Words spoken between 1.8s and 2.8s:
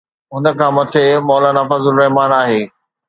الرحمان آهي.